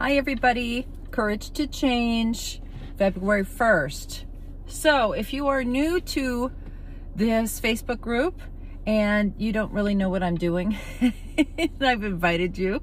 [0.00, 0.88] Hi, everybody.
[1.12, 2.60] Courage to Change,
[2.98, 4.24] February 1st.
[4.66, 6.50] So, if you are new to
[7.14, 8.40] this Facebook group
[8.84, 10.76] and you don't really know what I'm doing,
[11.80, 12.82] I've invited you.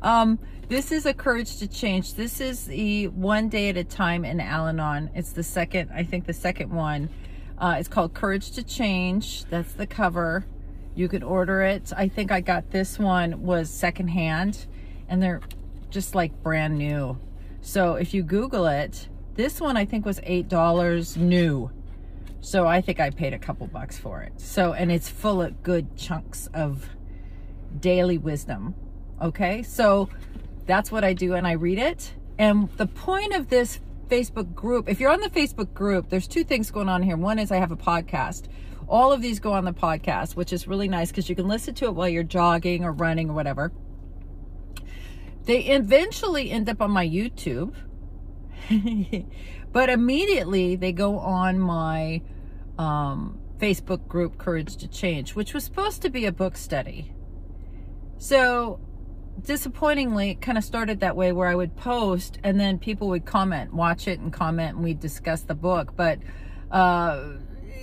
[0.00, 0.38] Um,
[0.68, 2.14] this is a Courage to Change.
[2.14, 5.10] This is the one day at a time in Al Anon.
[5.14, 7.10] It's the second, I think, the second one.
[7.58, 9.44] Uh, it's called Courage to Change.
[9.50, 10.46] That's the cover.
[10.94, 11.92] You can order it.
[11.94, 14.66] I think I got this one was secondhand
[15.06, 15.42] and they're
[15.96, 17.18] just like brand new.
[17.62, 21.70] So if you Google it, this one I think was $8 new.
[22.42, 24.38] So I think I paid a couple bucks for it.
[24.38, 26.90] So, and it's full of good chunks of
[27.80, 28.74] daily wisdom.
[29.22, 29.62] Okay.
[29.62, 30.10] So
[30.66, 32.12] that's what I do and I read it.
[32.38, 36.44] And the point of this Facebook group, if you're on the Facebook group, there's two
[36.44, 37.16] things going on here.
[37.16, 38.48] One is I have a podcast.
[38.86, 41.72] All of these go on the podcast, which is really nice because you can listen
[41.76, 43.72] to it while you're jogging or running or whatever.
[45.46, 47.74] They eventually end up on my YouTube,
[49.72, 52.20] but immediately they go on my
[52.78, 57.12] um, Facebook group, Courage to Change, which was supposed to be a book study.
[58.18, 58.80] So
[59.40, 63.24] disappointingly, it kind of started that way where I would post and then people would
[63.24, 65.94] comment, watch it and comment, and we'd discuss the book.
[65.94, 66.18] But
[66.72, 67.34] uh,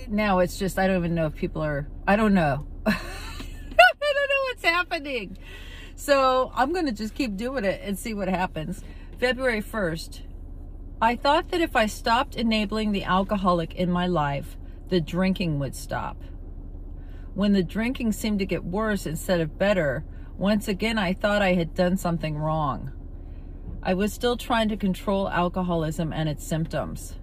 [0.08, 2.66] now it's just, I don't even know if people are, I don't know.
[2.86, 5.38] I don't know what's happening.
[5.96, 8.82] So I'm going to just keep doing it and see what happens.
[9.18, 10.22] February 1st,
[11.00, 14.56] I thought that if I stopped enabling the alcoholic in my life,
[14.88, 16.16] the drinking would stop.
[17.34, 20.04] When the drinking seemed to get worse instead of better,
[20.36, 22.92] once again I thought I had done something wrong.
[23.82, 27.16] I was still trying to control alcoholism and its symptoms.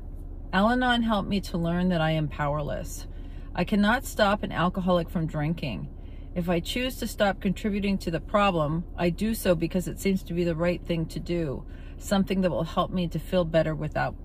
[0.53, 3.07] Al Anon helped me to learn that I am powerless.
[3.55, 5.89] I cannot stop an alcoholic from drinking.
[6.33, 10.23] If I choose to stop contributing to the problem, I do so because it seems
[10.23, 11.65] to be the right thing to do,
[11.97, 14.15] something that will help me to feel better without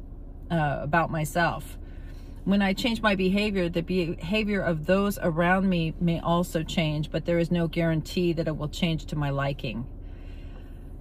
[0.49, 1.77] uh, about myself.
[2.45, 7.25] When I change my behavior, the behavior of those around me may also change, but
[7.25, 9.85] there is no guarantee that it will change to my liking.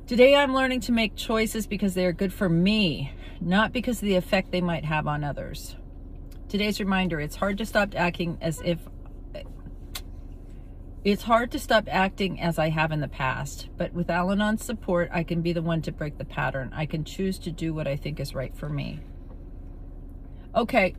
[0.07, 4.07] Today I'm learning to make choices because they are good for me, not because of
[4.07, 5.75] the effect they might have on others.
[6.49, 8.79] Today's reminder, it's hard to stop acting as if
[11.05, 14.66] it's hard to stop acting as I have in the past, but with Al Anon's
[14.66, 16.71] support, I can be the one to break the pattern.
[16.73, 19.01] I can choose to do what I think is right for me.
[20.55, 20.95] Okay.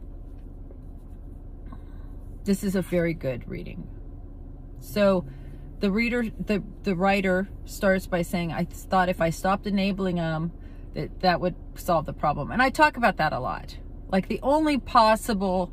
[2.45, 3.89] This is a very good reading.
[4.79, 5.27] So
[5.81, 10.53] the reader, the, the writer starts by saying, I thought if I stopped enabling them,
[10.95, 12.53] that that would solve the problem.
[12.53, 13.77] And I talk about that a lot.
[14.09, 15.73] Like the only possible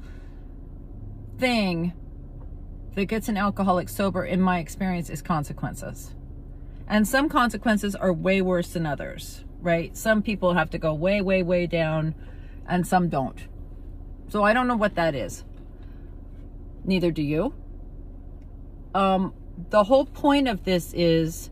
[1.38, 1.94] thing
[2.96, 6.14] that gets an alcoholic sober, in my experience, is consequences.
[6.88, 9.96] And some consequences are way worse than others, right?
[9.96, 12.14] Some people have to go way, way, way down,
[12.68, 13.48] and some don't.
[14.30, 15.44] So I don't know what that is.
[16.84, 17.54] Neither do you.
[18.94, 19.34] Um,
[19.70, 21.50] the whole point of this is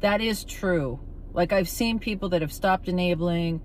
[0.00, 1.00] that is true.
[1.32, 3.60] Like I've seen people that have stopped enabling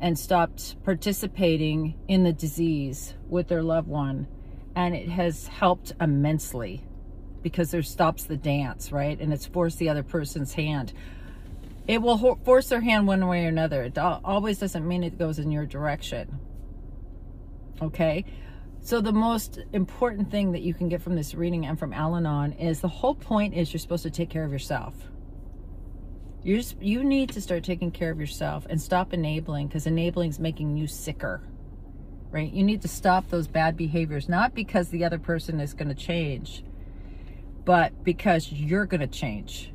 [0.00, 4.26] and stopped participating in the disease with their loved one
[4.86, 6.82] and it has helped immensely
[7.42, 9.20] because there stops the dance, right?
[9.20, 10.92] And it's forced the other person's hand.
[11.86, 13.82] It will force their hand one way or another.
[13.82, 16.38] It always doesn't mean it goes in your direction.
[17.82, 18.24] Okay?
[18.80, 22.52] So the most important thing that you can get from this reading and from Al-Anon
[22.54, 24.94] is the whole point is you're supposed to take care of yourself.
[26.42, 30.30] You just, you need to start taking care of yourself and stop enabling because enabling
[30.30, 31.42] is making you sicker
[32.30, 32.52] right?
[32.52, 35.94] You need to stop those bad behaviors, not because the other person is going to
[35.94, 36.64] change,
[37.64, 39.72] but because you're going to change.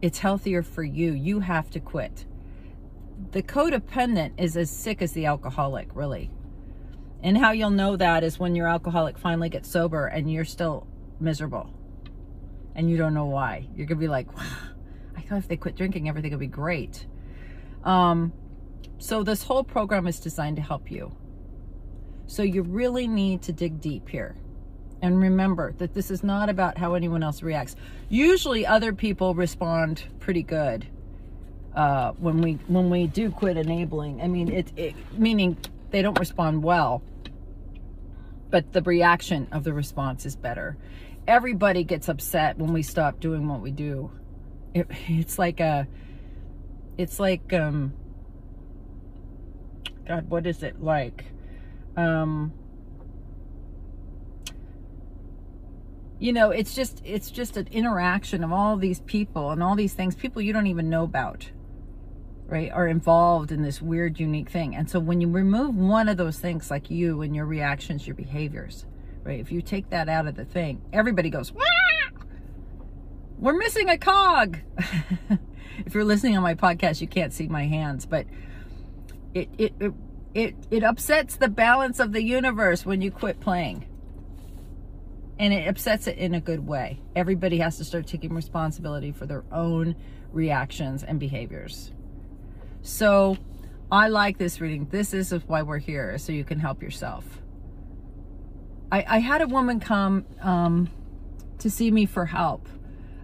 [0.00, 1.12] It's healthier for you.
[1.12, 2.26] You have to quit.
[3.32, 6.30] The codependent is as sick as the alcoholic, really.
[7.22, 10.88] And how you'll know that is when your alcoholic finally gets sober and you're still
[11.20, 11.70] miserable.
[12.74, 13.68] And you don't know why.
[13.76, 14.44] You're going to be like, wow,
[15.16, 17.06] I thought if they quit drinking, everything would be great.
[17.84, 18.32] Um,
[18.98, 21.14] so this whole program is designed to help you.
[22.32, 24.34] So you really need to dig deep here.
[25.02, 27.76] And remember that this is not about how anyone else reacts.
[28.08, 30.86] Usually other people respond pretty good
[31.76, 34.22] uh, when we when we do quit enabling.
[34.22, 35.58] I mean, it, it meaning
[35.90, 37.02] they don't respond well,
[38.48, 40.78] but the reaction of the response is better.
[41.28, 44.10] Everybody gets upset when we stop doing what we do.
[44.72, 45.86] It, it's like a,
[46.96, 47.92] it's like um,
[50.08, 51.26] God, what is it like?
[51.96, 52.52] Um,
[56.18, 59.94] you know, it's just it's just an interaction of all these people and all these
[59.94, 61.50] things, people you don't even know about,
[62.46, 64.76] right, are involved in this weird, unique thing.
[64.76, 68.14] And so when you remove one of those things, like you and your reactions, your
[68.14, 68.86] behaviors,
[69.24, 71.62] right, if you take that out of the thing, everybody goes, Wah!
[73.42, 74.58] we're missing a cog.
[75.84, 78.26] if you're listening on my podcast, you can't see my hands, but
[79.34, 79.92] it it it
[80.34, 83.86] it, it upsets the balance of the universe when you quit playing
[85.38, 87.00] and it upsets it in a good way.
[87.16, 89.96] Everybody has to start taking responsibility for their own
[90.30, 91.92] reactions and behaviors.
[92.82, 93.36] So
[93.90, 94.86] I like this reading.
[94.90, 97.24] This is why we're here, so you can help yourself.
[98.90, 100.90] I, I had a woman come um,
[101.58, 102.68] to see me for help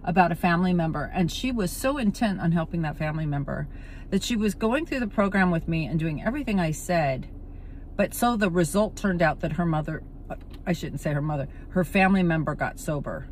[0.03, 3.67] about a family member, and she was so intent on helping that family member
[4.09, 7.27] that she was going through the program with me and doing everything I said.
[7.95, 10.03] But so the result turned out that her mother
[10.65, 13.27] I shouldn't say her mother, her family member got sober.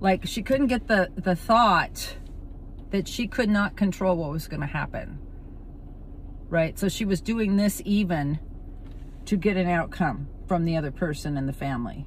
[0.00, 2.16] Like she couldn't get the, the thought
[2.90, 5.18] that she could not control what was going to happen.
[6.48, 6.78] Right?
[6.78, 8.40] So she was doing this even
[9.26, 12.06] to get an outcome from the other person in the family.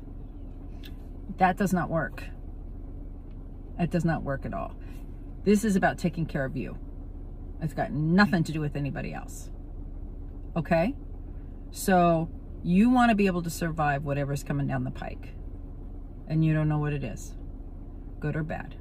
[1.37, 2.23] That does not work.
[3.79, 4.75] It does not work at all.
[5.43, 6.77] This is about taking care of you.
[7.61, 9.49] It's got nothing to do with anybody else.
[10.55, 10.95] Okay?
[11.71, 12.29] So
[12.63, 15.29] you want to be able to survive whatever's coming down the pike.
[16.27, 17.35] And you don't know what it is
[18.19, 18.75] good or bad.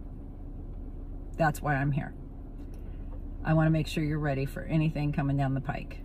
[1.36, 2.14] That's why I'm here.
[3.44, 5.98] I want to make sure you're ready for anything coming down the pike.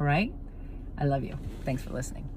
[0.00, 0.32] All right?
[0.96, 1.38] I love you.
[1.64, 2.28] Thanks for listening.